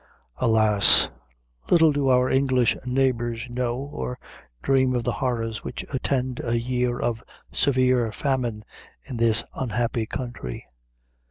Alas! 0.37 1.11
little 1.69 1.91
do 1.91 2.09
our 2.09 2.27
English 2.27 2.75
neighbors 2.87 3.47
know 3.51 3.75
or 3.77 4.17
dream 4.63 4.95
of 4.95 5.03
the 5.03 5.11
horrors 5.11 5.63
which 5.63 5.85
attend 5.93 6.41
a 6.43 6.59
year 6.59 6.97
of 6.99 7.23
severe 7.51 8.11
famine 8.11 8.65
in 9.05 9.17
this 9.17 9.43
unhappy 9.53 10.07
country. 10.07 10.65